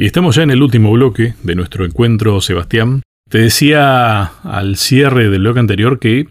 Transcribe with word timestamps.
Y 0.00 0.06
estamos 0.06 0.36
ya 0.36 0.44
en 0.44 0.50
el 0.50 0.62
último 0.62 0.90
bloque 0.92 1.34
de 1.42 1.54
nuestro 1.54 1.84
encuentro, 1.84 2.40
Sebastián. 2.40 3.02
Te 3.28 3.36
decía 3.36 4.22
al 4.42 4.78
cierre 4.78 5.28
del 5.28 5.42
bloque 5.42 5.60
anterior 5.60 5.98
que 5.98 6.26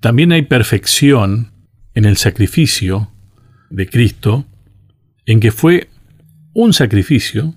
también 0.00 0.32
hay 0.32 0.40
perfección 0.40 1.52
en 1.92 2.06
el 2.06 2.16
sacrificio 2.16 3.10
de 3.68 3.90
Cristo, 3.90 4.46
en 5.26 5.40
que 5.40 5.52
fue 5.52 5.90
un 6.54 6.72
sacrificio 6.72 7.54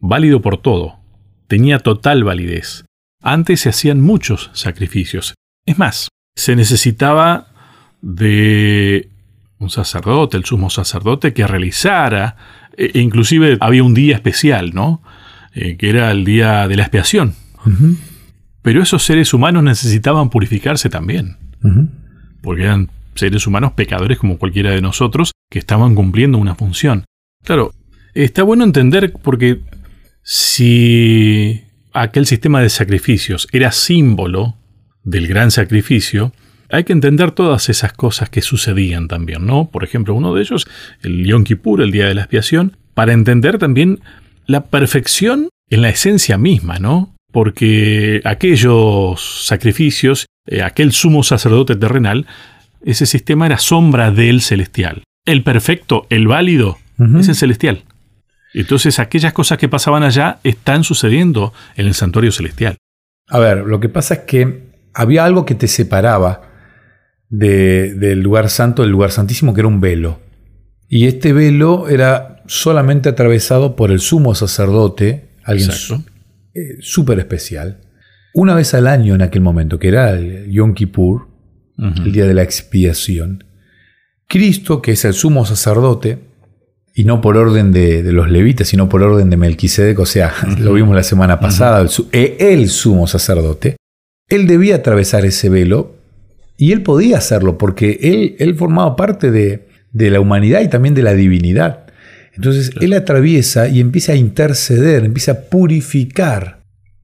válido 0.00 0.40
por 0.40 0.58
todo, 0.58 1.00
tenía 1.48 1.80
total 1.80 2.22
validez. 2.22 2.84
Antes 3.20 3.62
se 3.62 3.70
hacían 3.70 4.00
muchos 4.00 4.52
sacrificios. 4.52 5.34
Es 5.66 5.76
más, 5.76 6.06
se 6.36 6.54
necesitaba 6.54 7.48
de 8.00 9.08
un 9.58 9.70
sacerdote, 9.70 10.36
el 10.36 10.44
sumo 10.44 10.70
sacerdote, 10.70 11.34
que 11.34 11.48
realizara, 11.48 12.36
e, 12.76 12.90
e 12.94 13.00
inclusive 13.00 13.56
había 13.60 13.82
un 13.82 13.94
día 13.94 14.14
especial, 14.14 14.72
¿no? 14.74 15.02
Eh, 15.54 15.76
que 15.76 15.90
era 15.90 16.10
el 16.10 16.24
día 16.24 16.66
de 16.68 16.76
la 16.76 16.82
expiación. 16.82 17.34
Pero 18.62 18.82
esos 18.82 19.02
seres 19.04 19.32
humanos 19.32 19.62
necesitaban 19.62 20.28
purificarse 20.28 20.90
también, 20.90 21.36
porque 22.42 22.64
eran 22.64 22.90
seres 23.14 23.46
humanos 23.46 23.72
pecadores 23.72 24.18
como 24.18 24.38
cualquiera 24.38 24.72
de 24.72 24.82
nosotros, 24.82 25.32
que 25.50 25.58
estaban 25.58 25.94
cumpliendo 25.94 26.38
una 26.38 26.54
función. 26.54 27.04
Claro, 27.42 27.72
está 28.14 28.42
bueno 28.42 28.64
entender 28.64 29.14
porque 29.22 29.60
si 30.22 31.62
aquel 31.92 32.26
sistema 32.26 32.60
de 32.60 32.68
sacrificios 32.68 33.46
era 33.52 33.70
símbolo 33.70 34.56
del 35.04 35.26
gran 35.26 35.50
sacrificio, 35.50 36.32
hay 36.74 36.84
que 36.84 36.92
entender 36.92 37.30
todas 37.30 37.68
esas 37.68 37.92
cosas 37.92 38.30
que 38.30 38.42
sucedían 38.42 39.08
también, 39.08 39.46
¿no? 39.46 39.70
Por 39.70 39.84
ejemplo, 39.84 40.14
uno 40.14 40.34
de 40.34 40.42
ellos, 40.42 40.66
el 41.02 41.24
Yom 41.24 41.44
Kippur, 41.44 41.80
el 41.80 41.92
día 41.92 42.06
de 42.06 42.14
la 42.14 42.22
expiación, 42.22 42.76
para 42.94 43.12
entender 43.12 43.58
también 43.58 44.00
la 44.46 44.66
perfección 44.66 45.48
en 45.70 45.82
la 45.82 45.88
esencia 45.88 46.36
misma, 46.36 46.78
¿no? 46.78 47.14
Porque 47.32 48.20
aquellos 48.24 49.44
sacrificios, 49.46 50.26
eh, 50.46 50.62
aquel 50.62 50.92
sumo 50.92 51.22
sacerdote 51.22 51.76
terrenal, 51.76 52.26
ese 52.84 53.06
sistema 53.06 53.46
era 53.46 53.58
sombra 53.58 54.10
del 54.10 54.40
celestial. 54.40 55.04
El 55.24 55.42
perfecto, 55.42 56.06
el 56.10 56.26
válido, 56.26 56.78
es 57.18 57.28
el 57.28 57.34
celestial. 57.34 57.82
Entonces 58.52 58.98
aquellas 58.98 59.32
cosas 59.32 59.58
que 59.58 59.68
pasaban 59.68 60.02
allá 60.02 60.38
están 60.44 60.84
sucediendo 60.84 61.52
en 61.76 61.86
el 61.86 61.94
santuario 61.94 62.30
celestial. 62.30 62.76
A 63.28 63.38
ver, 63.38 63.58
lo 63.58 63.80
que 63.80 63.88
pasa 63.88 64.14
es 64.14 64.20
que 64.20 64.74
había 64.92 65.24
algo 65.24 65.44
que 65.44 65.54
te 65.54 65.66
separaba 65.66 66.53
del 67.38 68.20
lugar 68.20 68.50
santo 68.50 68.82
del 68.82 68.90
lugar 68.90 69.10
santísimo, 69.10 69.54
que 69.54 69.60
era 69.60 69.68
un 69.68 69.80
velo. 69.80 70.20
Y 70.88 71.06
este 71.06 71.32
velo 71.32 71.88
era 71.88 72.42
solamente 72.46 73.08
atravesado 73.08 73.74
por 73.76 73.90
el 73.90 74.00
sumo 74.00 74.34
sacerdote, 74.34 75.30
alguien 75.42 75.70
eh, 76.54 76.76
súper 76.80 77.18
especial. 77.18 77.80
Una 78.34 78.54
vez 78.54 78.74
al 78.74 78.86
año 78.86 79.14
en 79.14 79.22
aquel 79.22 79.40
momento, 79.40 79.78
que 79.78 79.88
era 79.88 80.10
el 80.10 80.50
Yom 80.50 80.74
Kippur, 80.74 81.28
el 81.76 82.12
día 82.12 82.26
de 82.26 82.34
la 82.34 82.42
expiación, 82.42 83.44
Cristo, 84.28 84.80
que 84.80 84.92
es 84.92 85.04
el 85.04 85.14
sumo 85.14 85.44
sacerdote, 85.44 86.18
y 86.94 87.04
no 87.04 87.20
por 87.20 87.36
orden 87.36 87.72
de, 87.72 88.02
los 88.12 88.30
levitas, 88.30 88.68
sino 88.68 88.88
por 88.88 89.02
orden 89.02 89.28
de 89.30 89.36
Melquisedec, 89.36 89.98
o 89.98 90.06
sea, 90.06 90.32
lo 90.58 90.74
vimos 90.74 90.94
la 90.94 91.02
semana 91.02 91.40
pasada, 91.40 91.80
el, 91.80 91.90
e, 92.12 92.36
el, 92.38 92.68
sumo 92.68 93.08
sacerdote, 93.08 93.76
él 94.28 94.46
debía 94.46 94.76
atravesar 94.76 95.24
ese 95.24 95.48
velo 95.48 95.96
y 96.56 96.72
él 96.72 96.82
podía 96.82 97.18
hacerlo 97.18 97.58
porque 97.58 97.98
él, 98.02 98.36
él 98.38 98.54
formaba 98.54 98.96
parte 98.96 99.30
de, 99.30 99.66
la 99.92 100.20
humanidad 100.20 100.60
y 100.62 100.68
también 100.68 100.94
de 100.94 101.02
la 101.02 101.14
divinidad. 101.14 101.86
Entonces 102.34 102.72
él 102.80 102.92
atraviesa 102.92 103.68
y 103.68 103.80
empieza 103.80 104.12
a 104.12 104.16
interceder, 104.16 105.04
empieza 105.04 105.32
a 105.32 105.40
purificar, 105.42 106.60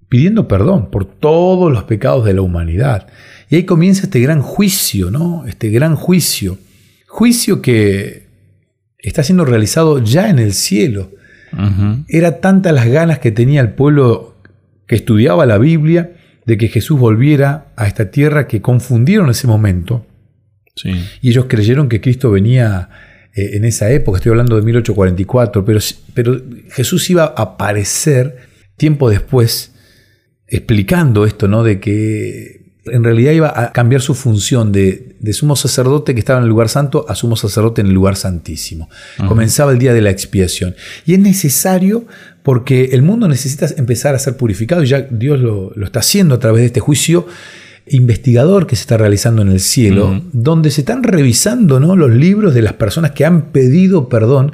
pidiendo 0.08 0.48
perdón 0.48 0.90
por 0.90 1.04
todos 1.04 1.72
los 1.72 1.84
pecados 1.84 2.24
de 2.24 2.34
la 2.34 2.42
humanidad. 2.42 3.06
Y 3.48 3.56
ahí 3.56 3.64
comienza 3.64 4.04
este 4.04 4.20
gran 4.20 4.42
juicio, 4.42 5.10
¿no? 5.10 5.44
Este 5.46 5.70
gran 5.70 5.96
juicio. 5.96 6.58
Juicio 7.06 7.62
que 7.62 8.26
está 8.98 9.22
siendo 9.22 9.44
realizado 9.44 10.02
ya 10.02 10.30
en 10.30 10.38
el 10.38 10.52
cielo. 10.52 11.10
Era 12.08 12.40
tantas 12.40 12.72
las 12.72 12.86
ganas 12.86 13.18
que 13.18 13.32
tenía 13.32 13.60
el 13.60 13.70
pueblo 13.70 14.36
que 14.86 14.94
estudiaba 14.94 15.46
la 15.46 15.58
Biblia 15.58 16.12
de 16.46 16.58
que 16.58 16.68
Jesús 16.68 16.98
volviera 16.98 17.72
a 17.76 17.86
esta 17.86 18.10
tierra 18.10 18.46
que 18.46 18.60
confundieron 18.60 19.30
ese 19.30 19.46
momento. 19.46 20.06
Y 21.20 21.28
ellos 21.28 21.46
creyeron 21.46 21.88
que 21.88 22.00
Cristo 22.00 22.30
venía 22.30 22.88
eh, 23.34 23.50
en 23.54 23.64
esa 23.64 23.90
época, 23.90 24.16
estoy 24.16 24.30
hablando 24.30 24.56
de 24.56 24.62
1844, 24.62 25.64
pero, 25.64 25.80
pero 26.14 26.40
Jesús 26.70 27.08
iba 27.10 27.24
a 27.24 27.42
aparecer 27.42 28.36
tiempo 28.76 29.10
después 29.10 29.74
explicando 30.46 31.26
esto, 31.26 31.46
¿no? 31.48 31.62
De 31.62 31.80
que 31.80 32.59
en 32.86 33.04
realidad 33.04 33.32
iba 33.32 33.60
a 33.62 33.72
cambiar 33.72 34.00
su 34.00 34.14
función 34.14 34.72
de, 34.72 35.16
sumo 35.32 35.56
sacerdote 35.56 36.14
que 36.14 36.20
estaba 36.20 36.38
en 36.38 36.44
el 36.44 36.48
lugar 36.48 36.68
santo 36.68 37.04
a 37.08 37.14
sumo 37.14 37.36
sacerdote 37.36 37.82
en 37.82 37.88
el 37.88 37.92
lugar 37.92 38.16
santísimo. 38.16 38.88
Comenzaba 39.28 39.72
el 39.72 39.78
día 39.78 39.92
de 39.92 40.00
la 40.00 40.10
expiación. 40.10 40.74
Y 41.04 41.14
es 41.14 41.18
necesario 41.18 42.06
porque 42.42 42.90
el 42.92 43.02
mundo 43.02 43.28
necesita 43.28 43.66
empezar 43.76 44.14
a 44.14 44.18
ser 44.18 44.36
purificado 44.36 44.82
y 44.82 44.86
ya 44.86 45.02
Dios 45.10 45.38
lo, 45.40 45.72
está 45.84 46.00
haciendo 46.00 46.34
a 46.36 46.38
través 46.38 46.60
de 46.60 46.66
este 46.66 46.80
juicio 46.80 47.26
investigador 47.86 48.66
que 48.66 48.76
se 48.76 48.82
está 48.82 48.96
realizando 48.96 49.42
en 49.42 49.48
el 49.48 49.60
cielo, 49.60 50.22
donde 50.32 50.70
se 50.70 50.82
están 50.82 51.02
revisando 51.02 51.80
¿no? 51.80 51.96
los 51.96 52.10
libros 52.10 52.54
de 52.54 52.62
las 52.62 52.74
personas 52.74 53.10
que 53.10 53.24
han 53.24 53.50
pedido 53.50 54.08
perdón 54.08 54.52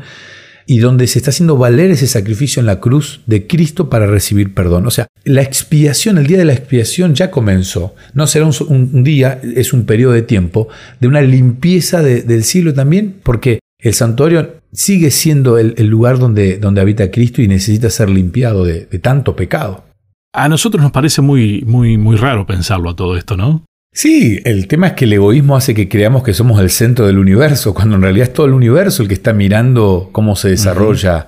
y 0.66 0.78
donde 0.78 1.06
se 1.06 1.20
está 1.20 1.30
haciendo 1.30 1.56
valer 1.56 1.92
ese 1.92 2.08
sacrificio 2.08 2.60
en 2.60 2.66
la 2.66 2.80
cruz 2.80 3.20
de 3.26 3.46
Cristo 3.46 3.88
para 3.88 4.06
recibir 4.06 4.52
perdón. 4.52 4.86
O 4.86 4.90
sea, 4.90 5.06
la 5.24 5.42
expiación, 5.42 6.18
el 6.18 6.26
día 6.26 6.38
de 6.38 6.44
la 6.44 6.52
expiación 6.52 7.14
ya 7.14 7.30
comenzó. 7.30 7.94
No 8.14 8.26
será 8.26 8.46
un, 8.46 9.04
día, 9.04 9.40
es 9.42 9.72
un 9.72 9.86
periodo 9.86 10.12
de 10.12 10.22
tiempo 10.22 10.68
de 11.00 11.08
una 11.08 11.22
limpieza 11.22 12.02
del 12.02 12.44
cielo 12.44 12.74
también, 12.74 13.16
porque 13.22 13.60
el 13.78 13.94
santuario 13.94 14.56
sigue 14.72 15.10
siendo 15.10 15.58
el, 15.58 15.74
lugar 15.86 16.18
donde, 16.18 16.58
donde, 16.58 16.80
habita 16.80 17.10
Cristo 17.10 17.40
y 17.40 17.48
necesita 17.48 17.88
ser 17.88 18.10
limpiado 18.10 18.64
de, 18.64 18.86
de 18.86 18.98
tanto 18.98 19.36
pecado. 19.36 19.84
A 20.34 20.48
nosotros 20.48 20.82
nos 20.82 20.92
parece 20.92 21.22
muy, 21.22 21.62
muy, 21.66 21.96
muy 21.96 22.16
raro 22.16 22.46
pensarlo 22.46 22.90
a 22.90 22.96
todo 22.96 23.16
esto, 23.16 23.36
¿no? 23.36 23.64
Sí, 23.96 24.42
el 24.44 24.68
tema 24.68 24.88
es 24.88 24.92
que 24.92 25.06
el 25.06 25.14
egoísmo 25.14 25.56
hace 25.56 25.74
que 25.74 25.88
creamos 25.88 26.22
que 26.22 26.34
somos 26.34 26.60
el 26.60 26.68
centro 26.68 27.06
del 27.06 27.18
universo, 27.18 27.72
cuando 27.72 27.96
en 27.96 28.02
realidad 28.02 28.28
es 28.28 28.34
todo 28.34 28.44
el 28.44 28.52
universo 28.52 29.02
el 29.02 29.08
que 29.08 29.14
está 29.14 29.32
mirando 29.32 30.10
cómo 30.12 30.36
se 30.36 30.50
desarrolla 30.50 31.26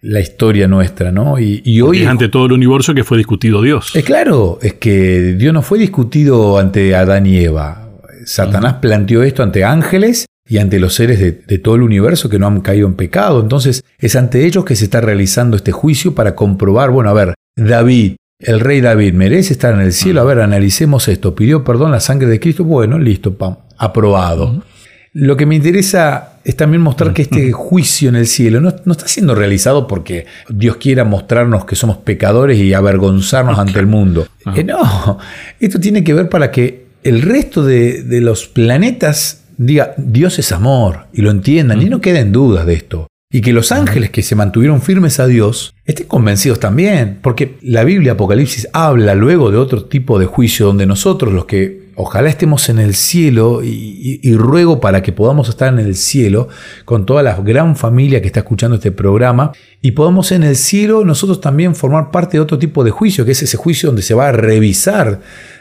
la 0.00 0.18
historia 0.18 0.66
nuestra, 0.68 1.12
¿no? 1.12 1.38
Y, 1.38 1.82
hoy... 1.82 2.00
Es 2.00 2.08
ante 2.08 2.30
todo 2.30 2.46
el 2.46 2.52
universo 2.52 2.94
que 2.94 3.04
fue 3.04 3.18
discutido 3.18 3.60
Dios. 3.60 3.94
Es 3.94 4.06
claro, 4.06 4.58
es 4.62 4.72
que 4.72 5.34
Dios 5.34 5.52
no 5.52 5.60
fue 5.60 5.78
discutido 5.78 6.58
ante 6.58 6.94
Adán 6.94 7.26
y 7.26 7.40
Eva. 7.40 7.90
Satanás 8.24 8.76
planteó 8.80 9.22
esto 9.22 9.42
ante 9.42 9.64
ángeles 9.64 10.24
y 10.48 10.56
ante 10.56 10.80
los 10.80 10.94
seres 10.94 11.20
de, 11.20 11.32
de, 11.32 11.58
todo 11.58 11.74
el 11.74 11.82
universo 11.82 12.30
que 12.30 12.38
no 12.38 12.46
han 12.46 12.62
caído 12.62 12.86
en 12.86 12.94
pecado. 12.94 13.42
Entonces 13.42 13.84
es 13.98 14.16
ante 14.16 14.46
ellos 14.46 14.64
que 14.64 14.76
se 14.76 14.84
está 14.84 15.02
realizando 15.02 15.58
este 15.58 15.72
juicio 15.72 16.14
para 16.14 16.34
comprobar, 16.34 16.88
bueno, 16.88 17.10
a 17.10 17.12
ver, 17.12 17.34
David, 17.54 18.16
el 18.38 18.60
rey 18.60 18.80
David 18.80 19.14
merece 19.14 19.52
estar 19.52 19.74
en 19.74 19.80
el 19.80 19.92
cielo. 19.92 20.20
A 20.20 20.24
ver, 20.24 20.40
analicemos 20.40 21.08
esto. 21.08 21.34
¿Pidió 21.34 21.64
perdón 21.64 21.90
la 21.90 22.00
sangre 22.00 22.28
de 22.28 22.40
Cristo? 22.40 22.64
Bueno, 22.64 22.98
listo, 22.98 23.34
pam, 23.34 23.56
aprobado. 23.76 24.62
Lo 25.12 25.36
que 25.36 25.46
me 25.46 25.56
interesa 25.56 26.34
es 26.44 26.54
también 26.54 26.82
mostrar 26.82 27.12
que 27.12 27.22
este 27.22 27.50
juicio 27.50 28.08
en 28.08 28.16
el 28.16 28.26
cielo 28.26 28.60
no, 28.60 28.68
está 28.68 29.08
siendo 29.08 29.34
realizado 29.34 29.88
porque 29.88 30.26
Dios 30.48 30.76
quiera 30.76 31.04
mostrarnos 31.04 31.64
que 31.64 31.76
somos 31.76 31.96
pecadores 31.98 32.58
y 32.58 32.74
avergonzarnos 32.74 33.58
ante 33.58 33.80
el 33.80 33.86
mundo. 33.86 34.28
Eh, 34.54 34.64
no, 34.64 35.18
esto 35.60 35.80
tiene 35.80 36.04
que 36.04 36.14
ver 36.14 36.28
para 36.28 36.50
que 36.50 36.86
el 37.02 37.22
resto 37.22 37.64
de, 37.64 38.04
los 38.20 38.46
planetas 38.46 39.44
diga 39.56 39.94
Dios 39.96 40.38
es 40.38 40.52
amor 40.52 41.06
y 41.12 41.22
lo 41.22 41.30
entiendan 41.30 41.82
y 41.82 41.86
no 41.86 42.00
queden 42.00 42.30
dudas 42.32 42.66
de 42.66 42.74
esto. 42.74 43.08
Y 43.30 43.42
que 43.42 43.52
los 43.52 43.72
ángeles 43.72 44.08
que 44.08 44.22
se 44.22 44.34
mantuvieron 44.34 44.80
firmes 44.80 45.20
a 45.20 45.26
Dios 45.26 45.74
estén 45.84 46.06
convencidos 46.06 46.60
también, 46.60 47.18
porque 47.20 47.58
la 47.60 47.84
Biblia 47.84 48.12
Apocalipsis 48.12 48.68
habla 48.72 49.14
luego 49.14 49.50
de 49.50 49.58
otro 49.58 49.84
tipo 49.84 50.18
de 50.18 50.24
juicio 50.24 50.64
donde 50.64 50.86
nosotros 50.86 51.34
los 51.34 51.44
que 51.44 51.88
ojalá 51.94 52.30
estemos 52.30 52.70
en 52.70 52.78
el 52.78 52.94
cielo 52.94 53.60
y, 53.62 54.34
ruego 54.34 54.80
para 54.80 55.02
que 55.02 55.12
podamos 55.12 55.50
estar 55.50 55.70
en 55.70 55.78
el 55.78 55.94
cielo 55.94 56.48
con 56.86 57.04
toda 57.04 57.22
la 57.22 57.34
gran 57.34 57.76
familia 57.76 58.22
que 58.22 58.28
está 58.28 58.40
escuchando 58.40 58.76
este 58.76 58.92
programa 58.92 59.52
y 59.82 59.90
podamos 59.90 60.32
en 60.32 60.44
el 60.44 60.56
cielo 60.56 61.04
nosotros 61.04 61.40
también 61.40 61.74
formar 61.74 62.10
parte 62.10 62.38
de 62.38 62.40
otro 62.40 62.58
tipo 62.58 62.82
de 62.82 62.92
juicio, 62.92 63.26
que 63.26 63.32
es 63.32 63.42
ese 63.42 63.58
juicio 63.58 63.88
donde 63.90 64.02
se 64.02 64.14
va 64.14 64.28
a 64.28 64.32
revisar 64.32 65.20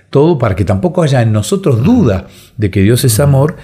todo 0.09 0.37
para 0.37 0.55
que 0.55 0.63
tampoco 0.63 1.03
haya 1.03 1.21
en 1.21 1.33
nosotros 1.33 1.83
duda 1.83 2.27
de 2.55 2.71
que 2.71 2.81
Dios 2.81 3.03
es 3.03 3.19
amor 3.19 3.57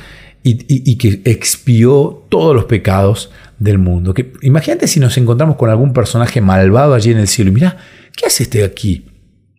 y, 0.44 0.98
que 0.98 1.22
expió 1.24 2.26
todos 2.30 2.54
los 2.54 2.66
pecados 2.66 3.32
del 3.64 3.78
mundo. 3.80 4.14
Que, 4.14 4.34
imagínate 4.42 4.88
si 4.88 5.00
nos 5.00 5.18
encontramos 5.18 5.56
con 5.56 5.70
algún 5.70 5.94
personaje 5.94 6.42
malvado 6.42 6.94
allí 6.94 7.12
en 7.12 7.18
el 7.18 7.28
cielo 7.28 7.50
y 7.50 7.54
mira, 7.54 7.78
¿qué 8.16 8.26
hace 8.26 8.44
este 8.44 8.64
aquí? 8.64 9.06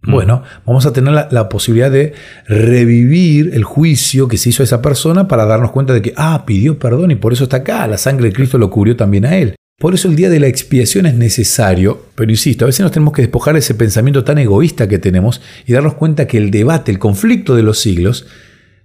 Mm. 0.03 0.13
Bueno, 0.13 0.43
vamos 0.67 0.85
a 0.85 0.93
tener 0.93 1.27
la, 1.31 1.49
posibilidad 1.49 1.91
de 1.91 2.13
revivir 2.47 3.53
el 3.55 3.65
juicio 3.65 4.29
que 4.29 4.37
se 4.37 4.51
hizo 4.51 4.63
a 4.63 4.65
esa 4.65 4.83
persona 4.83 5.27
para 5.27 5.47
darnos 5.47 5.71
cuenta 5.71 5.95
de 5.95 6.03
que, 6.03 6.13
ah, 6.17 6.45
pidió 6.47 6.79
perdón 6.79 7.11
y 7.11 7.17
por 7.17 7.33
eso 7.33 7.45
está 7.45 7.59
acá, 7.59 7.87
la 7.87 7.97
sangre 7.97 8.29
de 8.29 8.35
Cristo 8.35 8.59
lo 8.59 8.71
cubrió 8.71 8.95
también 8.95 9.25
a 9.25 9.37
él. 9.37 9.55
Por 9.81 9.95
eso 9.95 10.07
el 10.07 10.15
día 10.15 10.31
de 10.31 10.39
la 10.39 10.47
expiación 10.47 11.07
es 11.07 11.15
necesario, 11.15 12.07
pero 12.15 12.31
insisto, 12.31 12.65
a 12.65 12.67
veces 12.67 12.83
nos 12.83 12.93
tenemos 12.93 13.13
que 13.13 13.23
despojar 13.23 13.55
de 13.55 13.59
ese 13.59 13.75
pensamiento 13.75 14.23
tan 14.23 14.39
egoísta 14.39 14.87
que 14.87 14.99
tenemos 14.99 15.41
y 15.67 15.73
darnos 15.73 15.95
cuenta 15.95 16.27
que 16.27 16.39
el 16.39 16.51
debate, 16.51 16.93
el 16.93 17.01
conflicto 17.01 17.57
de 17.57 17.65
los 17.65 17.81
siglos, 17.81 18.27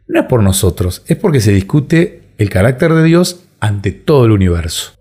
no 0.07 0.21
es 0.21 0.25
por 0.25 0.41
nosotros, 0.41 1.03
es 1.07 1.17
porque 1.17 1.41
se 1.41 1.51
discute 1.51 2.21
el 2.39 2.49
carácter 2.49 2.93
de 2.93 3.03
Dios 3.03 3.41
ante 3.59 3.91
todo 3.91 4.25
el 4.25 4.31
universo. 4.31 4.93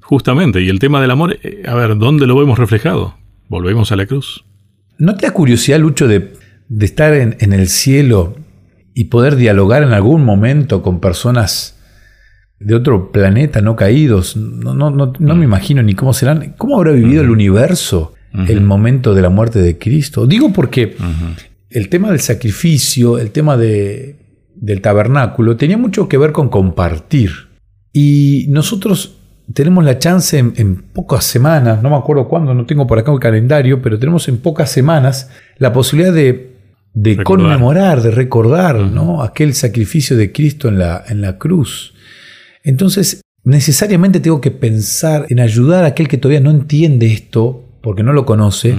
Justamente, 0.00 0.60
y 0.60 0.68
el 0.68 0.78
tema 0.78 1.00
del 1.00 1.10
amor, 1.10 1.38
eh, 1.42 1.62
a 1.66 1.74
ver, 1.74 1.96
¿dónde 1.96 2.26
lo 2.26 2.36
vemos 2.36 2.58
reflejado? 2.58 3.16
Volvemos 3.48 3.92
a 3.92 3.96
la 3.96 4.06
cruz. 4.06 4.44
¿No 4.98 5.14
te 5.16 5.26
da 5.26 5.32
curiosidad, 5.32 5.78
Lucho, 5.78 6.06
de, 6.08 6.32
estar 6.80 7.14
en, 7.14 7.36
en 7.40 7.52
el 7.52 7.68
cielo 7.68 8.36
y 8.94 9.04
poder 9.04 9.36
dialogar 9.36 9.82
en 9.82 9.92
algún 9.92 10.24
momento 10.24 10.82
con 10.82 11.00
personas 11.00 11.78
de 12.64 12.74
otro 12.74 13.12
planeta 13.12 13.60
no 13.60 13.76
caídos. 13.76 14.36
No, 14.36 14.74
no, 14.74 14.90
no, 14.90 15.12
no 15.18 15.34
me 15.34 15.44
imagino 15.44 15.82
ni 15.82 15.94
cómo 15.94 16.12
serán. 16.12 16.54
¿Cómo 16.56 16.76
habrá 16.76 16.92
vivido 16.92 17.22
el 17.22 17.30
universo 17.30 18.14
el 18.48 18.62
momento 18.62 19.14
de 19.14 19.22
la 19.22 19.28
muerte 19.28 19.60
de 19.60 19.78
Cristo? 19.78 20.26
Digo 20.26 20.52
porque 20.52 20.96
el 21.70 21.88
tema 21.88 22.10
del 22.10 22.20
sacrificio, 22.20 23.18
el 23.18 23.30
tema 23.30 23.56
de, 23.56 24.16
del 24.54 24.80
tabernáculo, 24.80 25.56
tenía 25.56 25.78
mucho 25.78 26.08
que 26.08 26.18
ver 26.18 26.32
con 26.32 26.48
compartir. 26.48 27.51
Y 27.92 28.46
nosotros 28.48 29.16
tenemos 29.52 29.84
la 29.84 29.98
chance 29.98 30.38
en, 30.38 30.76
pocas 30.76 31.24
semanas, 31.24 31.82
no 31.82 31.90
me 31.90 31.96
acuerdo 31.96 32.28
cuándo, 32.28 32.54
no 32.54 32.64
tengo 32.64 32.86
por 32.86 32.98
acá 32.98 33.10
un 33.10 33.18
calendario, 33.18 33.82
pero 33.82 33.98
tenemos 33.98 34.28
en 34.28 34.38
pocas 34.38 34.70
semanas 34.70 35.30
la 35.58 35.72
posibilidad 35.72 36.12
de, 36.12 36.52
conmemorar, 37.24 38.02
de 38.02 38.10
recordar 38.10 38.76
¿no? 38.76 39.22
aquel 39.22 39.54
sacrificio 39.54 40.16
de 40.16 40.32
Cristo 40.32 40.68
en 40.68 40.78
la, 40.78 41.04
en 41.08 41.20
la 41.20 41.38
cruz. 41.38 41.94
Entonces, 42.62 43.20
necesariamente 43.44 44.20
tengo 44.20 44.40
que 44.40 44.52
pensar 44.52 45.26
en 45.28 45.40
ayudar 45.40 45.84
a 45.84 45.88
aquel 45.88 46.08
que 46.08 46.18
todavía 46.18 46.40
no 46.40 46.50
entiende 46.50 47.06
esto, 47.06 47.68
porque 47.82 48.02
no 48.02 48.12
lo 48.12 48.24
conoce, 48.24 48.76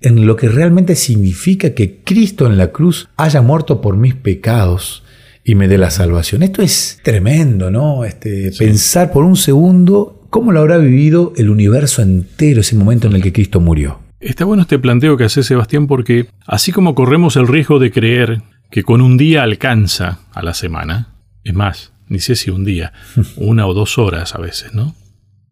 en 0.00 0.26
lo 0.26 0.36
que 0.36 0.48
realmente 0.48 0.96
significa 0.96 1.70
que 1.70 2.02
Cristo 2.02 2.46
en 2.46 2.58
la 2.58 2.72
cruz 2.72 3.08
haya 3.16 3.40
muerto 3.40 3.80
por 3.80 3.96
mis 3.96 4.14
pecados 4.14 5.03
y 5.44 5.54
me 5.54 5.68
dé 5.68 5.78
la 5.78 5.90
salvación. 5.90 6.42
Esto 6.42 6.62
es 6.62 7.00
tremendo, 7.02 7.70
¿no? 7.70 8.04
Este, 8.04 8.50
Pensar 8.58 9.12
por 9.12 9.24
un 9.24 9.36
segundo 9.36 10.26
cómo 10.30 10.50
lo 10.50 10.60
habrá 10.60 10.78
vivido 10.78 11.32
el 11.36 11.50
universo 11.50 12.02
entero 12.02 12.62
ese 12.62 12.74
momento 12.74 13.06
en 13.06 13.14
el 13.14 13.22
que 13.22 13.32
Cristo 13.32 13.60
murió. 13.60 14.00
Está 14.20 14.46
bueno 14.46 14.62
este 14.62 14.78
planteo 14.78 15.16
que 15.16 15.24
hace 15.24 15.42
Sebastián 15.42 15.86
porque 15.86 16.28
así 16.46 16.72
como 16.72 16.94
corremos 16.94 17.36
el 17.36 17.46
riesgo 17.46 17.78
de 17.78 17.92
creer 17.92 18.42
que 18.70 18.82
con 18.82 19.02
un 19.02 19.18
día 19.18 19.42
alcanza 19.42 20.20
a 20.32 20.42
la 20.42 20.54
semana, 20.54 21.14
es 21.44 21.54
más, 21.54 21.92
ni 22.08 22.18
sé 22.18 22.34
si 22.34 22.50
un 22.50 22.64
día, 22.64 22.92
una 23.36 23.66
o 23.66 23.74
dos 23.74 23.98
horas 23.98 24.34
a 24.34 24.38
veces, 24.38 24.74
¿no? 24.74 24.94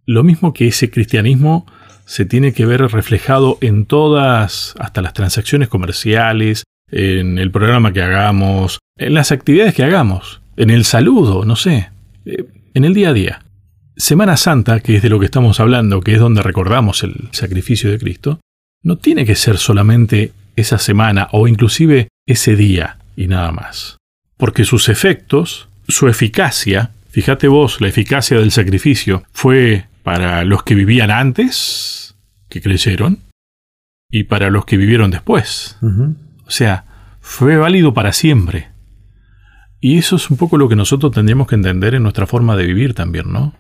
Lo 0.07 0.25
mismo 0.25 0.53
que 0.53 0.67
ese 0.67 0.91
cristianismo 0.91 1.67
se 2.07 2.25
tiene 2.25 2.53
que 2.53 2.67
ver 2.67 2.81
reflejado 2.81 3.59
en 3.61 3.87
todas, 3.87 4.75
hasta 4.81 5.03
las 5.03 5.13
transacciones 5.13 5.69
comerciales, 5.69 6.65
en 6.93 7.39
el 7.39 7.51
programa 7.51 7.93
que 7.93 8.03
hagamos, 8.03 8.79
en 8.97 9.15
las 9.15 9.33
actividades 9.33 9.75
que 9.75 9.83
hagamos, 9.83 10.41
en 10.57 10.71
el 10.71 10.85
saludo, 10.85 11.45
no 11.45 11.57
sé, 11.57 11.91
eh, 12.25 12.45
en 12.75 12.85
el 12.85 12.95
día 12.95 13.09
a 13.09 13.13
día. 13.13 13.43
Semana 13.97 14.37
Santa, 14.37 14.81
que 14.81 14.97
es 14.97 15.03
de 15.03 15.09
lo 15.09 15.19
que 15.19 15.27
estamos 15.27 15.59
hablando, 15.59 16.01
que 16.01 16.15
es 16.15 16.21
donde 16.21 16.43
recordamos 16.43 17.03
el 17.03 17.29
sacrificio 17.33 17.91
de 17.91 17.99
Cristo, 17.99 18.41
no 18.83 18.97
tiene 18.97 19.25
que 19.27 19.35
ser 19.35 19.59
solamente 19.59 20.33
esa 20.57 20.79
semana 20.79 21.29
o 21.33 21.49
inclusive 21.49 22.09
ese 22.27 22.57
día 22.57 22.99
y 23.17 23.27
nada 23.27 23.53
más. 23.53 23.97
Porque 24.37 24.65
sus 24.65 24.89
efectos 24.89 25.69
su 25.89 26.09
eficacia, 26.09 26.91
fíjate 27.11 27.49
vos, 27.49 27.81
la 27.81 27.89
eficacia 27.89 28.39
del 28.39 28.51
sacrificio 28.51 29.25
fue 29.33 29.87
para 30.03 30.45
los 30.45 30.63
que 30.63 30.75
vivían 30.75 31.11
antes, 31.11 32.15
que 32.49 32.61
creyeron, 32.61 33.19
y 34.11 34.25
para 34.25 34.51
los 34.51 34.65
que 34.65 34.77
vivieron 34.77 35.11
después. 35.11 35.79
O 36.47 36.51
sea, 36.51 36.85
fue 37.21 37.57
válido 37.57 37.95
para 37.95 38.13
siempre. 38.13 38.69
Y 39.81 39.99
eso 39.99 40.15
es 40.15 40.31
un 40.31 40.37
poco 40.37 40.59
lo 40.59 40.69
que 40.69 40.77
nosotros 40.77 41.11
tendríamos 41.11 41.49
que 41.49 41.57
entender 41.57 41.97
en 41.97 42.05
nuestra 42.05 42.27
forma 42.27 42.55
de 42.55 42.67
vivir 42.67 42.95
también, 42.95 43.33
¿no? 43.33 43.53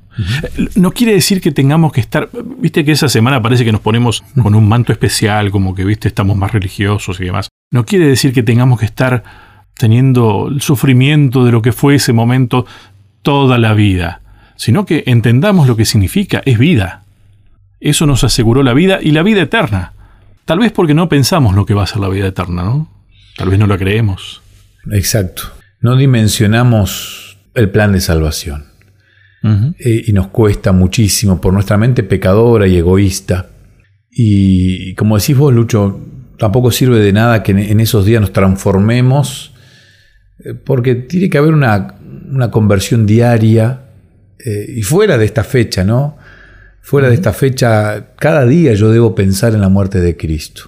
No 0.76 0.92
quiere 0.92 1.14
decir 1.14 1.40
que 1.40 1.50
tengamos 1.50 1.92
que 1.92 2.00
estar, 2.00 2.28
viste 2.58 2.84
que 2.84 2.92
esa 2.92 3.08
semana 3.08 3.42
parece 3.42 3.64
que 3.64 3.72
nos 3.72 3.80
ponemos 3.80 4.22
con 4.40 4.54
un 4.54 4.68
manto 4.68 4.92
especial, 4.92 5.50
como 5.50 5.74
que, 5.74 5.84
viste, 5.84 6.06
estamos 6.06 6.36
más 6.36 6.52
religiosos 6.52 7.20
y 7.20 7.24
demás. 7.24 7.48
No 7.72 7.84
quiere 7.84 8.06
decir 8.06 8.32
que 8.32 8.44
tengamos 8.44 8.78
que 8.78 8.86
estar 8.86 9.24
teniendo 9.74 10.48
el 10.48 10.60
sufrimiento 10.60 11.44
de 11.44 11.50
lo 11.50 11.60
que 11.60 11.72
fue 11.72 11.96
ese 11.96 12.12
momento 12.12 12.66
toda 13.22 13.58
la 13.58 13.74
vida, 13.74 14.20
sino 14.54 14.86
que 14.86 15.02
entendamos 15.06 15.66
lo 15.66 15.76
que 15.76 15.84
significa, 15.84 16.40
es 16.44 16.56
vida. 16.56 17.02
Eso 17.80 18.06
nos 18.06 18.22
aseguró 18.22 18.62
la 18.62 18.74
vida 18.74 19.00
y 19.02 19.10
la 19.10 19.24
vida 19.24 19.42
eterna. 19.42 19.92
Tal 20.44 20.58
vez 20.58 20.72
porque 20.72 20.94
no 20.94 21.08
pensamos 21.08 21.54
lo 21.54 21.66
que 21.66 21.74
va 21.74 21.84
a 21.84 21.86
ser 21.86 22.00
la 22.00 22.08
vida 22.08 22.26
eterna, 22.26 22.64
¿no? 22.64 22.88
Tal 23.36 23.48
vez 23.48 23.58
no 23.58 23.66
la 23.66 23.78
creemos. 23.78 24.42
Exacto. 24.90 25.44
No 25.80 25.96
dimensionamos 25.96 27.38
el 27.54 27.70
plan 27.70 27.92
de 27.92 28.00
salvación. 28.00 28.66
Eh, 29.44 30.04
y 30.06 30.12
nos 30.12 30.28
cuesta 30.28 30.70
muchísimo 30.70 31.40
por 31.40 31.52
nuestra 31.52 31.76
mente 31.76 32.04
pecadora 32.04 32.68
y 32.68 32.76
egoísta. 32.76 33.50
Y 34.08 34.94
como 34.94 35.18
decís 35.18 35.36
vos, 35.36 35.52
Lucho, 35.52 36.00
tampoco 36.38 36.70
sirve 36.70 37.00
de 37.00 37.12
nada 37.12 37.42
que 37.42 37.50
en 37.50 37.80
esos 37.80 38.04
días 38.04 38.20
nos 38.20 38.32
transformemos 38.32 39.52
eh, 40.44 40.54
porque 40.54 40.94
tiene 40.94 41.28
que 41.28 41.38
haber 41.38 41.54
una, 41.54 41.96
conversión 42.50 43.06
diaria 43.06 43.82
eh, 44.38 44.66
y 44.76 44.82
fuera 44.82 45.18
de 45.18 45.24
esta 45.24 45.44
fecha, 45.44 45.84
¿no? 45.84 46.16
Fuera 46.82 47.08
de 47.08 47.14
esta 47.14 47.32
fecha, 47.32 48.08
cada 48.18 48.44
día 48.44 48.74
yo 48.74 48.90
debo 48.90 49.14
pensar 49.14 49.54
en 49.54 49.60
la 49.60 49.68
muerte 49.68 50.00
de 50.00 50.16
Cristo. 50.16 50.64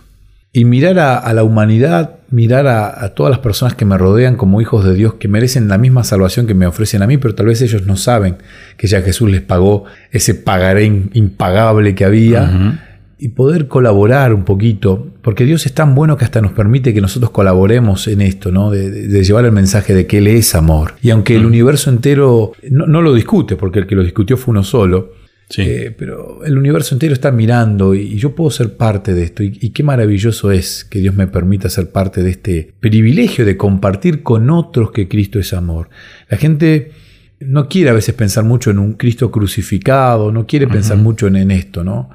Y 0.52 0.64
mirar 0.64 1.00
a, 1.00 1.32
la 1.34 1.42
humanidad, 1.42 2.18
mirar 2.30 2.68
a, 2.68 3.08
todas 3.14 3.30
las 3.30 3.40
personas 3.40 3.74
que 3.74 3.84
me 3.84 3.98
rodean 3.98 4.36
como 4.36 4.60
hijos 4.60 4.84
de 4.84 4.94
Dios, 4.94 5.14
que 5.14 5.26
merecen 5.26 5.68
la 5.68 5.78
misma 5.78 6.04
salvación 6.04 6.46
que 6.46 6.54
me 6.54 6.66
ofrecen 6.66 7.02
a 7.02 7.08
mí, 7.08 7.18
pero 7.18 7.34
tal 7.34 7.46
vez 7.46 7.60
ellos 7.60 7.84
no 7.86 7.96
saben 7.96 8.36
que 8.76 8.86
ya 8.86 9.02
Jesús 9.02 9.28
les 9.28 9.42
pagó 9.42 9.84
ese 10.12 10.34
pagaré 10.34 10.84
impagable 10.84 11.96
que 11.96 12.04
había 12.04 12.78
y 13.18 13.30
poder 13.30 13.68
colaborar 13.68 14.34
un 14.34 14.44
poquito, 14.44 15.08
porque 15.22 15.44
Dios 15.44 15.66
es 15.66 15.72
tan 15.72 15.94
bueno 15.94 16.16
que 16.16 16.24
hasta 16.24 16.40
nos 16.40 16.52
permite 16.52 16.92
que 16.92 17.00
nosotros 17.00 17.30
colaboremos 17.30 18.06
en 18.06 18.20
esto, 18.20 18.52
¿no? 18.52 18.70
de, 18.70 19.24
llevar 19.24 19.44
el 19.44 19.52
mensaje 19.52 19.94
de 19.94 20.06
que 20.06 20.18
Él 20.18 20.26
es 20.26 20.54
amor. 20.54 20.94
Y 21.00 21.10
aunque 21.10 21.34
el 21.34 21.46
universo 21.46 21.90
entero 21.90 22.52
no, 22.70 23.02
lo 23.02 23.14
discute, 23.14 23.56
porque 23.56 23.78
el 23.80 23.86
que 23.86 23.94
lo 23.94 24.02
discutió 24.02 24.36
fue 24.36 24.52
uno 24.52 24.62
solo, 24.62 25.12
eh, 25.56 25.94
pero 25.96 26.44
el 26.44 26.56
universo 26.58 26.94
entero 26.94 27.12
está 27.12 27.30
mirando 27.30 27.94
y, 27.94 28.16
yo 28.16 28.34
puedo 28.34 28.50
ser 28.50 28.76
parte 28.76 29.14
de 29.14 29.24
esto. 29.24 29.42
Y, 29.42 29.58
y, 29.60 29.70
qué 29.70 29.82
maravilloso 29.82 30.50
es 30.50 30.84
que 30.84 31.00
Dios 31.00 31.14
me 31.14 31.26
permita 31.26 31.68
ser 31.68 31.90
parte 31.90 32.22
de 32.22 32.30
este 32.30 32.74
privilegio 32.80 33.44
de 33.44 33.56
compartir 33.56 34.22
con 34.22 34.50
otros 34.50 34.90
que 34.90 35.08
Cristo 35.08 35.38
es 35.38 35.52
amor. 35.52 35.90
La 36.28 36.36
gente 36.36 36.92
no 37.40 37.68
quiere 37.68 37.90
a 37.90 37.94
veces 37.94 38.14
pensar 38.14 38.44
mucho 38.44 38.70
en 38.70 38.78
un 38.78 38.94
Cristo 38.94 39.30
crucificado, 39.30 40.32
no 40.32 40.46
quiere 40.46 40.66
pensar 40.66 40.96
mucho 40.96 41.26
en, 41.26 41.36
en 41.36 41.50
esto, 41.50 41.84
¿no? 41.84 42.10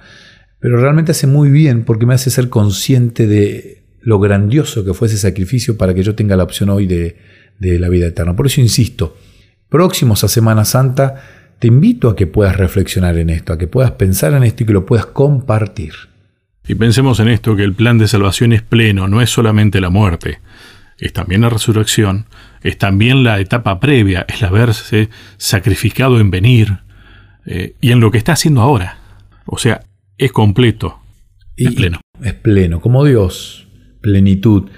pero 0.59 0.79
realmente 0.79 1.12
hace 1.12 1.27
muy 1.27 1.50
bien 1.50 1.83
porque 1.83 2.05
me 2.05 2.13
hace 2.13 2.29
ser 2.29 2.50
consciente 2.50 3.27
de 3.27 3.83
lo 4.01 4.19
grandioso 4.19 4.83
que 4.83 4.93
fue 4.93 5.07
ese 5.07 5.17
sacrificio 5.17 5.77
para 5.77 5.93
que 5.93 6.03
yo 6.03 6.15
tenga 6.15 6.36
la 6.36 6.43
opción 6.43 6.69
hoy 6.69 6.86
de, 6.86 7.15
la 7.59 7.89
vida 7.89 8.07
eterna. 8.07 8.36
Por 8.36 8.45
eso 8.45 8.62
insisto, 8.62 9.17
próximos 9.69 10.24
a 10.24 10.27
Semana 10.27 10.63
Santa, 10.65 11.38
te 11.60 11.68
invito 11.68 12.10
a 12.10 12.16
que 12.16 12.25
puedas 12.25 12.56
reflexionar 12.56 13.18
en 13.18 13.30
esto, 13.30 13.54
a 13.54 13.58
que 13.58 13.68
puedas 13.68 13.92
pensar 13.92 14.34
en 14.34 14.44
esto 14.44 14.63
y 14.63 14.66
que 14.66 14.74
lo 14.74 14.86
puedas 14.86 15.06
compartir. 15.06 15.94
Y 16.68 16.75
pensemos 16.75 17.20
en 17.20 17.28
esto, 17.28 17.56
que 17.56 17.63
el 17.63 17.74
plan 17.74 17.98
de 17.98 18.08
salvación 18.08 18.54
es 18.54 18.62
pleno, 18.62 19.08
no 19.08 19.22
es 19.22 19.30
solamente 19.30 19.82
la 19.82 19.89
muerte, 19.89 20.39
es 20.98 21.13
también 21.13 21.42
la 21.42 21.50
resurrección, 21.50 22.25
es 22.62 22.78
también 22.78 23.24
la 23.24 23.39
etapa 23.39 23.80
previa, 23.80 24.25
es 24.28 24.42
el 24.42 24.48
haberse 24.48 25.10
sacrificado 25.38 26.20
en 26.20 26.32
venir 26.32 26.80
eh, 27.46 27.75
y 27.82 27.92
en 27.92 28.00
lo 28.00 28.12
que 28.12 28.18
está 28.18 28.34
haciendo 28.34 28.62
ahora. 28.62 29.00
O 29.46 29.58
sea, 29.58 29.82
es 30.18 30.32
completo, 30.32 31.00
es 31.58 31.74
pleno. 31.74 32.00
Es 32.22 32.34
pleno, 32.34 32.80
como 32.82 33.04
Dios, 33.04 33.68
plenitud. 34.01 34.70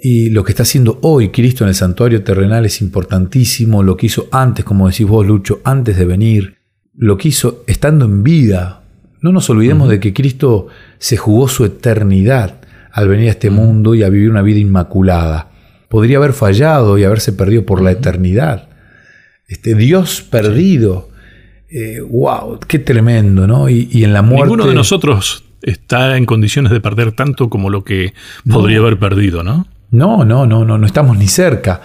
Y 0.00 0.30
lo 0.30 0.44
que 0.44 0.52
está 0.52 0.62
haciendo 0.62 0.98
hoy 1.02 1.30
Cristo 1.30 1.64
en 1.64 1.68
el 1.68 1.74
santuario 1.74 2.22
terrenal 2.22 2.64
es 2.66 2.80
importantísimo, 2.80 3.82
lo 3.82 3.96
que 3.96 4.06
hizo 4.06 4.28
antes, 4.30 4.64
como 4.64 4.88
decís 4.88 5.06
vos, 5.06 5.26
Lucho, 5.26 5.60
antes 5.64 5.96
de 5.96 6.04
venir, 6.04 6.56
lo 6.94 7.16
que 7.16 7.28
hizo 7.28 7.64
estando 7.66 8.04
en 8.04 8.22
vida. 8.22 8.82
No 9.20 9.32
nos 9.32 9.48
olvidemos 9.50 9.88
de 9.88 9.98
que 9.98 10.12
Cristo 10.12 10.68
se 10.98 11.16
jugó 11.16 11.48
su 11.48 11.64
eternidad 11.64 12.60
al 12.92 13.08
venir 13.08 13.28
a 13.28 13.32
este 13.32 13.50
mundo 13.50 13.94
y 13.94 14.02
a 14.02 14.08
vivir 14.08 14.30
una 14.30 14.42
vida 14.42 14.58
inmaculada. 14.58 15.50
Podría 15.88 16.18
haber 16.18 16.32
fallado 16.32 16.98
y 16.98 17.04
haberse 17.04 17.32
perdido 17.32 17.64
por 17.64 17.82
la 17.82 17.92
eternidad. 17.92 18.68
Este 19.48 19.74
Dios 19.74 20.22
perdido 20.22 21.08
wow, 22.08 22.54
eh, 22.54 22.58
qué 22.66 22.78
tremendo, 22.78 23.46
¿no? 23.46 23.68
Y, 23.68 24.04
en 24.04 24.12
la 24.12 24.22
muerte. 24.22 24.46
Ninguno 24.46 24.66
de 24.66 24.74
nosotros 24.74 25.44
está 25.62 26.16
en 26.16 26.26
condiciones 26.26 26.72
de 26.72 26.80
perder 26.80 27.12
tanto 27.12 27.48
como 27.48 27.70
lo 27.70 27.84
que 27.84 28.14
podría 28.48 28.78
haber 28.78 28.98
perdido, 28.98 29.42
¿no? 29.42 29.66
No, 29.90 30.24
no, 30.24 30.46
no, 30.46 30.64
no, 30.64 30.78
no 30.78 30.86
estamos 30.86 31.16
ni 31.16 31.28
cerca. 31.28 31.80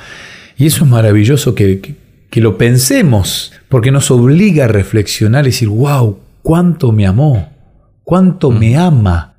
Y 0.57 0.65
eso 0.65 0.85
es 0.85 0.89
maravilloso 0.89 1.55
que, 1.55 1.95
que, 2.29 2.41
lo 2.41 2.57
pensemos, 2.57 3.51
porque 3.69 3.91
nos 3.91 4.11
obliga 4.11 4.65
a 4.65 4.67
reflexionar 4.67 5.45
y 5.45 5.49
decir, 5.49 5.69
wow, 5.69 6.19
cuánto 6.41 6.91
me 6.91 7.07
amó, 7.07 7.51
cuánto 8.03 8.51
me 8.51 8.77
ama. 8.77 9.35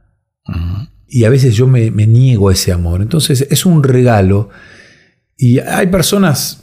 Y 1.06 1.24
a 1.24 1.30
veces 1.30 1.54
yo 1.54 1.66
me, 1.66 1.90
me 1.90 2.06
niego 2.06 2.48
a 2.48 2.52
ese 2.52 2.72
amor. 2.72 3.02
Entonces 3.02 3.46
es 3.50 3.66
un 3.66 3.82
regalo. 3.82 4.48
Y 5.36 5.58
hay 5.58 5.88
personas 5.88 6.62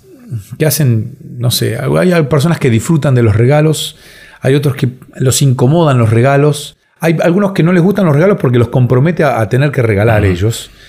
que 0.57 0.65
hacen, 0.65 1.17
no 1.37 1.51
sé, 1.51 1.77
hay 1.77 2.23
personas 2.23 2.59
que 2.59 2.69
disfrutan 2.69 3.15
de 3.15 3.23
los 3.23 3.35
regalos, 3.35 3.97
hay 4.41 4.55
otros 4.55 4.75
que 4.75 4.89
los 5.17 5.41
incomodan 5.41 5.97
los 5.97 6.09
regalos, 6.11 6.77
hay 7.01 7.17
algunos 7.23 7.53
que 7.53 7.63
no 7.63 7.71
les 7.71 7.81
gustan 7.81 8.05
los 8.05 8.13
regalos 8.13 8.37
porque 8.39 8.57
los 8.57 8.67
compromete 8.67 9.23
a, 9.23 9.47
tener 9.47 9.71
que 9.71 9.81
regalar 9.81 10.25
ellos. 10.25 10.71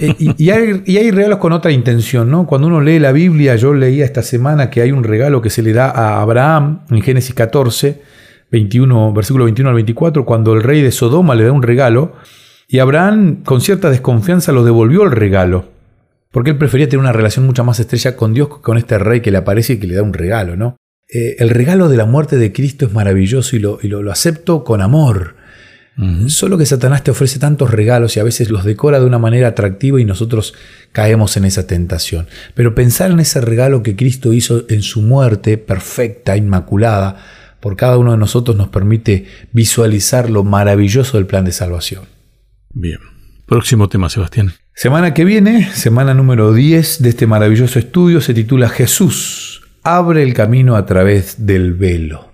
Eh, 0.00 0.16
y, 0.18 0.50
hay, 0.50 1.10
regalos 1.12 1.38
con 1.38 1.52
otra 1.52 1.70
intención, 1.70 2.28
¿no? 2.28 2.44
Cuando 2.44 2.66
uno 2.66 2.80
lee 2.80 2.98
la 2.98 3.12
Biblia, 3.12 3.54
yo 3.54 3.72
leía 3.72 4.04
esta 4.04 4.20
semana 4.20 4.68
que 4.68 4.82
hay 4.82 4.90
un 4.90 5.04
regalo 5.04 5.40
que 5.40 5.48
se 5.48 5.62
le 5.62 5.72
da 5.72 5.88
a 5.90 6.20
Abraham 6.20 6.80
en 6.90 7.00
Génesis 7.00 7.36
14, 7.36 8.02
21, 8.50 9.12
versículo 9.12 9.44
21 9.44 9.68
al 9.68 9.76
24, 9.76 10.24
cuando 10.24 10.54
el 10.54 10.64
rey 10.64 10.82
de 10.82 10.90
Sodoma 10.90 11.36
le 11.36 11.44
da 11.44 11.52
un 11.52 11.62
regalo, 11.62 12.14
y 12.66 12.80
Abraham 12.80 13.44
con 13.44 13.60
cierta 13.60 13.90
desconfianza 13.90 14.50
lo 14.50 14.64
devolvió 14.64 15.04
el 15.04 15.12
regalo, 15.12 15.66
porque 16.32 16.50
él 16.50 16.58
prefería 16.58 16.88
tener 16.88 17.00
una 17.00 17.12
relación 17.12 17.46
mucho 17.46 17.62
más 17.62 17.78
estrecha 17.78 18.16
con 18.16 18.34
Dios 18.34 18.48
que 18.48 18.62
con 18.62 18.76
este 18.76 18.98
rey 18.98 19.20
que 19.20 19.30
le 19.30 19.38
aparece 19.38 19.74
y 19.74 19.78
que 19.78 19.86
le 19.86 19.94
da 19.94 20.02
un 20.02 20.14
regalo, 20.14 20.56
¿no? 20.56 20.78
Eh, 21.08 21.36
el 21.38 21.50
regalo 21.50 21.88
de 21.88 21.96
la 21.96 22.06
muerte 22.06 22.38
de 22.38 22.52
Cristo 22.52 22.86
es 22.86 22.92
maravilloso 22.92 23.54
y 23.54 23.60
lo, 23.60 23.78
y 23.80 23.86
lo 23.86 24.10
acepto 24.10 24.64
con 24.64 24.80
amor. 24.80 25.39
Solo 26.28 26.56
que 26.56 26.64
Satanás 26.64 27.04
te 27.04 27.10
ofrece 27.10 27.38
tantos 27.38 27.70
regalos 27.70 28.16
y 28.16 28.20
a 28.20 28.24
veces 28.24 28.50
los 28.50 28.64
decora 28.64 29.00
de 29.00 29.04
una 29.04 29.18
manera 29.18 29.48
atractiva 29.48 30.00
y 30.00 30.06
nosotros 30.06 30.54
caemos 30.92 31.36
en 31.36 31.44
esa 31.44 31.66
tentación. 31.66 32.26
Pero 32.54 32.74
pensar 32.74 33.10
en 33.10 33.20
ese 33.20 33.40
regalo 33.42 33.82
que 33.82 33.96
Cristo 33.96 34.32
hizo 34.32 34.64
en 34.70 34.80
su 34.80 35.02
muerte 35.02 35.58
perfecta, 35.58 36.38
inmaculada, 36.38 37.16
por 37.60 37.76
cada 37.76 37.98
uno 37.98 38.12
de 38.12 38.16
nosotros 38.16 38.56
nos 38.56 38.68
permite 38.68 39.26
visualizar 39.52 40.30
lo 40.30 40.42
maravilloso 40.42 41.18
del 41.18 41.26
plan 41.26 41.44
de 41.44 41.52
salvación. 41.52 42.04
Bien. 42.72 42.98
Próximo 43.46 43.88
tema, 43.88 44.08
Sebastián. 44.08 44.52
Semana 44.74 45.12
que 45.12 45.26
viene, 45.26 45.70
semana 45.74 46.14
número 46.14 46.54
10 46.54 47.02
de 47.02 47.08
este 47.10 47.26
maravilloso 47.26 47.78
estudio, 47.78 48.22
se 48.22 48.32
titula 48.32 48.70
Jesús, 48.70 49.62
abre 49.82 50.22
el 50.22 50.32
camino 50.32 50.76
a 50.76 50.86
través 50.86 51.44
del 51.44 51.74
velo. 51.74 52.30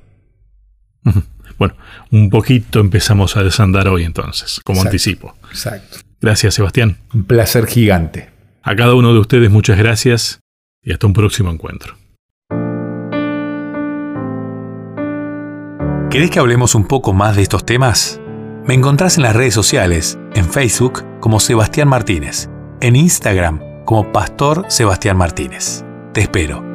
Bueno, 1.59 1.75
un 2.11 2.31
poquito 2.31 2.81
empezamos 2.81 3.37
a 3.37 3.43
desandar 3.43 3.89
hoy 3.89 4.05
entonces, 4.05 4.61
como 4.65 4.83
anticipo. 4.83 5.35
Exacto. 5.51 5.99
Gracias, 6.21 6.55
Sebastián. 6.55 6.99
Un 7.15 7.25
placer 7.25 7.67
gigante. 7.67 8.31
A 8.63 8.75
cada 8.75 8.95
uno 8.95 9.13
de 9.13 9.21
ustedes 9.21 9.51
muchas 9.51 9.79
gracias 9.79 10.41
y 10.83 10.93
hasta 10.93 11.07
un 11.07 11.13
próximo 11.13 11.51
encuentro. 11.51 11.97
¿Querés 16.11 16.31
que 16.31 16.39
hablemos 16.39 16.75
un 16.75 16.87
poco 16.87 17.13
más 17.13 17.37
de 17.37 17.43
estos 17.43 17.67
temas? 17.67 18.21
Me 18.65 18.75
encontrás 18.75 19.17
en 19.17 19.23
las 19.23 19.37
redes 19.37 19.55
sociales, 19.55 20.19
en 20.35 20.51
Facebook 20.51 21.05
como 21.21 21.41
Sebastián 21.41 21.89
Martínez, 21.89 22.49
en 22.81 22.97
Instagram 22.97 23.85
como 23.85 24.13
Pastor 24.13 24.65
Sebastián 24.69 25.17
Martínez. 25.17 25.85
Te 26.13 26.23
espero. 26.23 26.66